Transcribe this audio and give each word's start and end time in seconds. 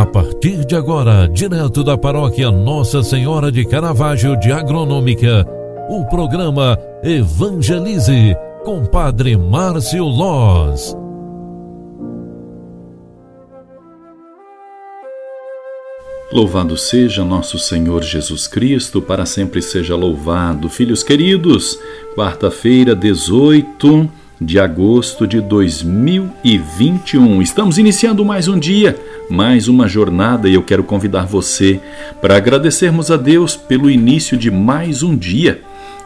A 0.00 0.06
partir 0.06 0.64
de 0.64 0.74
agora, 0.74 1.28
direto 1.28 1.84
da 1.84 1.94
paróquia 1.94 2.50
Nossa 2.50 3.02
Senhora 3.02 3.52
de 3.52 3.66
Caravaggio 3.66 4.34
de 4.40 4.50
Agronômica, 4.50 5.46
o 5.90 6.06
programa 6.06 6.78
Evangelize 7.04 8.34
com 8.64 8.82
Padre 8.86 9.36
Márcio 9.36 10.04
Loz. 10.04 10.96
Louvado 16.32 16.78
seja 16.78 17.22
nosso 17.22 17.58
Senhor 17.58 18.02
Jesus 18.02 18.48
Cristo, 18.48 19.02
para 19.02 19.26
sempre 19.26 19.60
seja 19.60 19.94
louvado. 19.94 20.70
Filhos 20.70 21.02
queridos, 21.02 21.78
quarta-feira, 22.16 22.96
18 22.96 24.10
de 24.40 24.58
agosto 24.58 25.26
de 25.26 25.40
2021. 25.40 27.42
Estamos 27.42 27.76
iniciando 27.76 28.24
mais 28.24 28.48
um 28.48 28.58
dia, 28.58 28.98
mais 29.28 29.68
uma 29.68 29.86
jornada 29.86 30.48
e 30.48 30.54
eu 30.54 30.62
quero 30.62 30.82
convidar 30.82 31.26
você 31.26 31.78
para 32.22 32.36
agradecermos 32.36 33.10
a 33.10 33.18
Deus 33.18 33.54
pelo 33.54 33.90
início 33.90 34.38
de 34.38 34.50
mais 34.50 35.02
um 35.02 35.14
dia. 35.14 35.60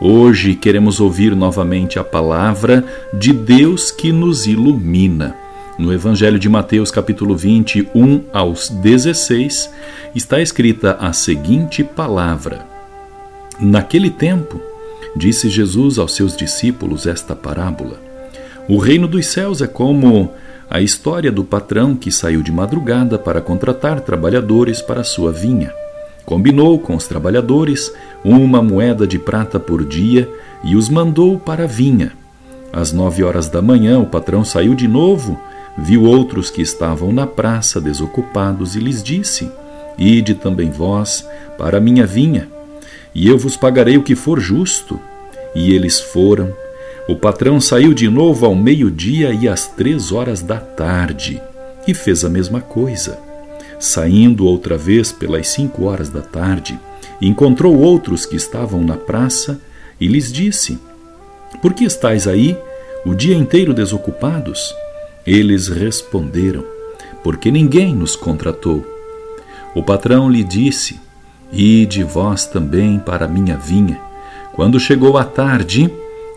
Hoje 0.00 0.54
queremos 0.54 1.00
ouvir 1.00 1.34
novamente 1.34 1.98
a 1.98 2.04
palavra 2.04 2.84
de 3.12 3.32
Deus 3.32 3.90
que 3.90 4.12
nos 4.12 4.46
ilumina. 4.46 5.34
No 5.76 5.92
Evangelho 5.92 6.38
de 6.38 6.48
Mateus, 6.48 6.90
capítulo 6.90 7.36
21 7.36 8.24
aos 8.32 8.68
16, 8.68 9.70
está 10.14 10.40
escrita 10.40 10.96
a 11.00 11.12
seguinte 11.12 11.82
palavra: 11.82 12.64
Naquele 13.58 14.10
tempo, 14.10 14.60
disse 15.16 15.48
Jesus 15.48 15.98
aos 15.98 16.14
seus 16.14 16.36
discípulos 16.36 17.06
esta 17.06 17.34
parábola. 17.34 18.09
O 18.68 18.78
reino 18.78 19.08
dos 19.08 19.26
céus 19.26 19.60
é 19.60 19.66
como 19.66 20.30
a 20.70 20.80
história 20.80 21.32
do 21.32 21.42
patrão 21.42 21.96
que 21.96 22.12
saiu 22.12 22.42
de 22.42 22.52
madrugada 22.52 23.18
para 23.18 23.40
contratar 23.40 24.00
trabalhadores 24.00 24.80
para 24.80 25.02
sua 25.02 25.32
vinha. 25.32 25.72
Combinou 26.24 26.78
com 26.78 26.94
os 26.94 27.08
trabalhadores 27.08 27.92
uma 28.24 28.62
moeda 28.62 29.06
de 29.06 29.18
prata 29.18 29.58
por 29.58 29.84
dia 29.84 30.28
e 30.62 30.76
os 30.76 30.88
mandou 30.88 31.38
para 31.38 31.64
a 31.64 31.66
vinha. 31.66 32.12
Às 32.72 32.92
nove 32.92 33.24
horas 33.24 33.48
da 33.48 33.60
manhã, 33.60 33.98
o 33.98 34.06
patrão 34.06 34.44
saiu 34.44 34.76
de 34.76 34.86
novo, 34.86 35.40
viu 35.76 36.04
outros 36.04 36.50
que 36.50 36.62
estavam 36.62 37.10
na 37.10 37.26
praça 37.26 37.80
desocupados 37.80 38.76
e 38.76 38.78
lhes 38.78 39.02
disse: 39.02 39.50
Ide 39.98 40.34
também 40.34 40.70
vós 40.70 41.26
para 41.58 41.78
a 41.78 41.80
minha 41.80 42.06
vinha, 42.06 42.48
e 43.12 43.26
eu 43.26 43.36
vos 43.36 43.56
pagarei 43.56 43.96
o 43.96 44.02
que 44.04 44.14
for 44.14 44.38
justo. 44.38 45.00
E 45.52 45.74
eles 45.74 45.98
foram 45.98 46.54
o 47.10 47.16
patrão 47.16 47.60
saiu 47.60 47.92
de 47.92 48.08
novo 48.08 48.46
ao 48.46 48.54
meio-dia 48.54 49.32
e 49.32 49.48
às 49.48 49.66
três 49.66 50.12
horas 50.12 50.42
da 50.42 50.60
tarde 50.60 51.42
e 51.84 51.92
fez 51.92 52.24
a 52.24 52.28
mesma 52.28 52.60
coisa. 52.60 53.18
Saindo 53.80 54.46
outra 54.46 54.78
vez 54.78 55.10
pelas 55.10 55.48
cinco 55.48 55.86
horas 55.86 56.08
da 56.08 56.20
tarde, 56.20 56.78
encontrou 57.20 57.76
outros 57.76 58.24
que 58.24 58.36
estavam 58.36 58.84
na 58.84 58.96
praça 58.96 59.60
e 60.00 60.06
lhes 60.06 60.32
disse: 60.32 60.78
Por 61.60 61.74
que 61.74 61.82
estáis 61.82 62.28
aí 62.28 62.56
o 63.04 63.12
dia 63.12 63.34
inteiro 63.34 63.74
desocupados? 63.74 64.72
Eles 65.26 65.66
responderam: 65.66 66.64
Porque 67.24 67.50
ninguém 67.50 67.92
nos 67.92 68.14
contratou. 68.14 68.86
O 69.74 69.82
patrão 69.82 70.30
lhe 70.30 70.44
disse: 70.44 71.00
Ide 71.52 72.04
vós 72.04 72.46
também 72.46 73.00
para 73.00 73.24
a 73.24 73.28
minha 73.28 73.56
vinha. 73.56 74.00
Quando 74.52 74.78
chegou 74.78 75.18
a 75.18 75.24
tarde, 75.24 75.90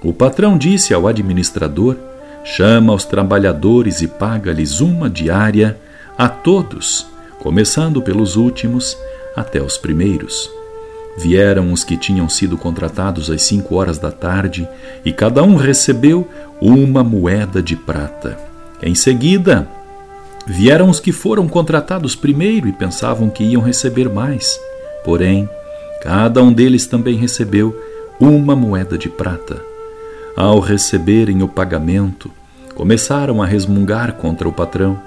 o 0.04 0.12
patrão 0.14 0.58
disse 0.58 0.94
ao 0.94 1.08
administrador: 1.08 1.96
chama 2.44 2.94
os 2.94 3.06
trabalhadores 3.06 4.02
e 4.02 4.08
paga-lhes 4.08 4.82
uma 4.82 5.10
diária 5.10 5.78
a 6.18 6.28
todos, 6.28 7.08
começando 7.40 8.02
pelos 8.02 8.36
últimos 8.36 8.98
até 9.36 9.62
os 9.62 9.78
primeiros. 9.78 10.50
Vieram 11.18 11.72
os 11.72 11.84
que 11.84 11.96
tinham 11.96 12.28
sido 12.28 12.58
contratados 12.58 13.30
às 13.30 13.44
cinco 13.44 13.76
horas 13.76 13.98
da 14.00 14.12
tarde 14.12 14.68
e 15.06 15.14
cada 15.14 15.44
um 15.44 15.56
recebeu 15.56 16.28
uma 16.60 17.04
moeda 17.04 17.62
de 17.62 17.76
prata. 17.76 18.38
Em 18.82 18.96
seguida, 18.96 19.68
vieram 20.48 20.90
os 20.90 21.00
que 21.00 21.12
foram 21.12 21.48
contratados 21.48 22.16
primeiro 22.16 22.68
e 22.68 22.74
pensavam 22.74 23.30
que 23.30 23.44
iam 23.44 23.62
receber 23.62 24.10
mais. 24.10 24.60
Porém, 25.06 25.48
cada 26.02 26.42
um 26.42 26.52
deles 26.52 26.88
também 26.88 27.16
recebeu 27.16 27.80
uma 28.20 28.56
moeda 28.56 28.98
de 28.98 29.08
prata. 29.08 29.73
Ao 30.36 30.60
receberem 30.60 31.44
o 31.44 31.48
pagamento, 31.48 32.32
começaram 32.74 33.42
a 33.42 33.46
resmungar 33.46 34.14
contra 34.14 34.50
o 34.50 34.52
patrão. 34.52 35.00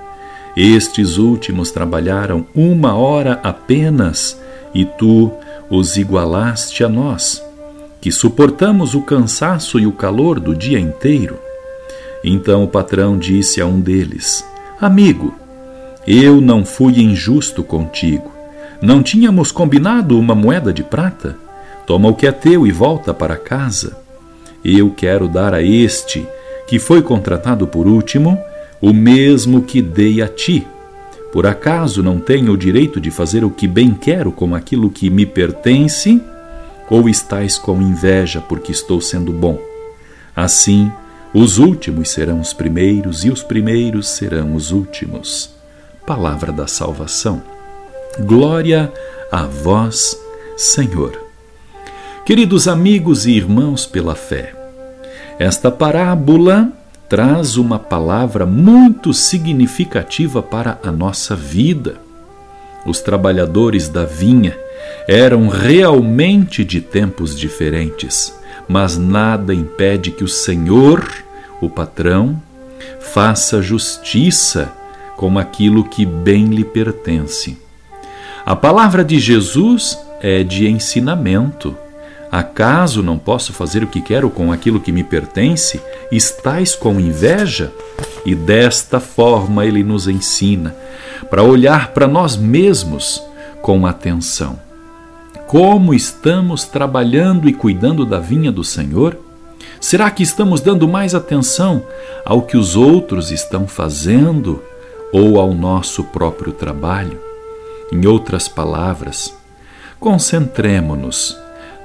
Estes 0.56 1.18
últimos 1.18 1.72
trabalharam 1.72 2.46
uma 2.54 2.94
hora 2.94 3.40
apenas 3.42 4.40
e 4.72 4.84
tu 4.84 5.32
os 5.68 5.96
igualaste 5.96 6.84
a 6.84 6.88
nós, 6.88 7.42
que 8.00 8.12
suportamos 8.12 8.94
o 8.94 9.02
cansaço 9.02 9.80
e 9.80 9.86
o 9.86 9.92
calor 9.92 10.38
do 10.38 10.54
dia 10.54 10.78
inteiro. 10.78 11.38
Então 12.22 12.62
o 12.62 12.68
patrão 12.68 13.18
disse 13.18 13.60
a 13.60 13.66
um 13.66 13.80
deles: 13.80 14.44
Amigo, 14.80 15.34
eu 16.06 16.40
não 16.40 16.64
fui 16.64 17.00
injusto 17.00 17.64
contigo. 17.64 18.30
Não 18.80 19.02
tínhamos 19.02 19.50
combinado 19.50 20.18
uma 20.18 20.34
moeda 20.34 20.72
de 20.72 20.84
prata? 20.84 21.36
Toma 21.84 22.08
o 22.08 22.14
que 22.14 22.26
é 22.26 22.32
teu 22.32 22.66
e 22.66 22.70
volta 22.70 23.12
para 23.12 23.36
casa. 23.36 24.05
Eu 24.64 24.90
quero 24.90 25.28
dar 25.28 25.54
a 25.54 25.62
este, 25.62 26.26
que 26.66 26.78
foi 26.78 27.02
contratado 27.02 27.66
por 27.66 27.86
último, 27.86 28.38
o 28.80 28.92
mesmo 28.92 29.62
que 29.62 29.80
dei 29.80 30.20
a 30.20 30.28
ti. 30.28 30.66
Por 31.32 31.46
acaso 31.46 32.02
não 32.02 32.18
tenho 32.18 32.52
o 32.52 32.56
direito 32.56 33.00
de 33.00 33.10
fazer 33.10 33.44
o 33.44 33.50
que 33.50 33.66
bem 33.66 33.92
quero 33.92 34.32
com 34.32 34.54
aquilo 34.54 34.90
que 34.90 35.10
me 35.10 35.26
pertence? 35.26 36.20
Ou 36.88 37.08
estás 37.08 37.58
com 37.58 37.82
inveja 37.82 38.40
porque 38.40 38.72
estou 38.72 39.00
sendo 39.00 39.32
bom? 39.32 39.58
Assim, 40.34 40.90
os 41.34 41.58
últimos 41.58 42.10
serão 42.10 42.40
os 42.40 42.52
primeiros 42.52 43.24
e 43.24 43.30
os 43.30 43.42
primeiros 43.42 44.08
serão 44.08 44.54
os 44.54 44.70
últimos. 44.70 45.50
Palavra 46.06 46.52
da 46.52 46.66
salvação. 46.66 47.42
Glória 48.20 48.92
a 49.30 49.42
vós, 49.42 50.18
Senhor. 50.56 51.25
Queridos 52.26 52.66
amigos 52.66 53.24
e 53.24 53.30
irmãos 53.30 53.86
pela 53.86 54.16
fé, 54.16 54.52
esta 55.38 55.70
parábola 55.70 56.72
traz 57.08 57.56
uma 57.56 57.78
palavra 57.78 58.44
muito 58.44 59.14
significativa 59.14 60.42
para 60.42 60.76
a 60.82 60.90
nossa 60.90 61.36
vida. 61.36 62.00
Os 62.84 62.98
trabalhadores 62.98 63.88
da 63.88 64.04
vinha 64.04 64.58
eram 65.06 65.46
realmente 65.46 66.64
de 66.64 66.80
tempos 66.80 67.38
diferentes, 67.38 68.36
mas 68.66 68.98
nada 68.98 69.54
impede 69.54 70.10
que 70.10 70.24
o 70.24 70.28
Senhor, 70.28 71.08
o 71.60 71.70
patrão, 71.70 72.42
faça 72.98 73.62
justiça 73.62 74.72
com 75.16 75.38
aquilo 75.38 75.84
que 75.84 76.04
bem 76.04 76.46
lhe 76.46 76.64
pertence. 76.64 77.56
A 78.44 78.56
palavra 78.56 79.04
de 79.04 79.16
Jesus 79.20 79.96
é 80.20 80.42
de 80.42 80.66
ensinamento 80.66 81.85
Acaso 82.30 83.02
não 83.02 83.18
posso 83.18 83.52
fazer 83.52 83.84
o 83.84 83.86
que 83.86 84.00
quero 84.00 84.28
com 84.28 84.52
aquilo 84.52 84.80
que 84.80 84.92
me 84.92 85.04
pertence? 85.04 85.80
Estais 86.10 86.74
com 86.74 86.98
inveja? 86.98 87.72
E 88.24 88.34
desta 88.34 88.98
forma 88.98 89.64
ele 89.64 89.82
nos 89.82 90.08
ensina 90.08 90.74
para 91.30 91.42
olhar 91.42 91.92
para 91.92 92.06
nós 92.06 92.36
mesmos 92.36 93.22
com 93.62 93.86
atenção. 93.86 94.58
Como 95.46 95.94
estamos 95.94 96.64
trabalhando 96.64 97.48
e 97.48 97.52
cuidando 97.52 98.04
da 98.04 98.18
vinha 98.18 98.50
do 98.50 98.64
Senhor? 98.64 99.16
Será 99.80 100.10
que 100.10 100.22
estamos 100.22 100.60
dando 100.60 100.88
mais 100.88 101.14
atenção 101.14 101.84
ao 102.24 102.42
que 102.42 102.56
os 102.56 102.74
outros 102.74 103.30
estão 103.30 103.68
fazendo 103.68 104.62
ou 105.12 105.38
ao 105.38 105.54
nosso 105.54 106.02
próprio 106.04 106.52
trabalho? 106.52 107.20
Em 107.92 108.04
outras 108.06 108.48
palavras, 108.48 109.32
concentremo-nos 110.00 111.36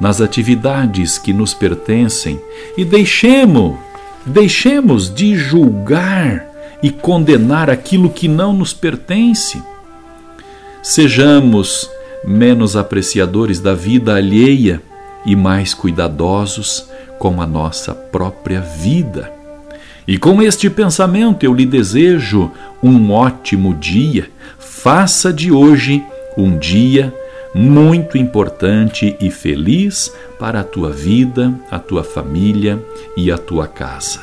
nas 0.01 0.19
atividades 0.19 1.19
que 1.19 1.31
nos 1.31 1.53
pertencem 1.53 2.42
e 2.75 2.83
deixemos, 2.83 3.77
deixemos 4.25 5.13
de 5.13 5.36
julgar 5.36 6.44
e 6.81 6.89
condenar 6.89 7.69
aquilo 7.69 8.09
que 8.09 8.27
não 8.27 8.51
nos 8.51 8.74
pertence. 8.74 9.62
Sejamos 10.81 11.88
menos 12.25 12.75
apreciadores 12.75 13.59
da 13.59 13.75
vida 13.75 14.15
alheia 14.15 14.81
e 15.24 15.36
mais 15.36 15.75
cuidadosos 15.75 16.89
com 17.19 17.39
a 17.39 17.45
nossa 17.45 17.94
própria 17.94 18.59
vida. 18.59 19.31
E 20.07 20.18
com 20.18 20.42
este 20.42 20.68
pensamento 20.68 21.44
eu 21.44 21.54
lhe 21.54 21.65
desejo 21.65 22.50
um 22.81 23.12
ótimo 23.12 23.75
dia. 23.75 24.31
Faça 24.57 25.31
de 25.31 25.51
hoje 25.51 26.04
um 26.36 26.57
dia 26.57 27.13
muito 27.53 28.18
importante 28.18 29.15
e 29.19 29.30
feliz 29.30 30.13
para 30.39 30.62
a 30.62 30.63
tua 30.63 30.89
vida, 30.92 31.53
a 31.69 31.80
tua 31.80 32.03
família 32.03 32.81
e 33.15 33.31
a 33.31 33.38
tua 33.38 33.68
casa. 33.68 34.21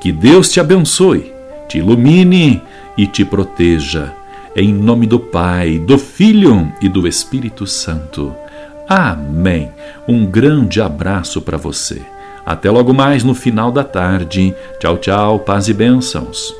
Que 0.00 0.10
Deus 0.10 0.50
te 0.50 0.60
abençoe, 0.60 1.32
te 1.68 1.78
ilumine 1.78 2.62
e 2.96 3.06
te 3.06 3.24
proteja. 3.24 4.14
Em 4.56 4.72
nome 4.72 5.06
do 5.06 5.20
Pai, 5.20 5.78
do 5.78 5.98
Filho 5.98 6.72
e 6.80 6.88
do 6.88 7.06
Espírito 7.06 7.66
Santo. 7.66 8.34
Amém. 8.88 9.70
Um 10.08 10.26
grande 10.26 10.80
abraço 10.80 11.40
para 11.40 11.56
você. 11.56 12.02
Até 12.44 12.70
logo 12.70 12.92
mais 12.92 13.22
no 13.22 13.34
final 13.34 13.70
da 13.70 13.84
tarde. 13.84 14.54
Tchau, 14.80 14.98
tchau, 14.98 15.38
paz 15.38 15.68
e 15.68 15.72
bênçãos. 15.72 16.59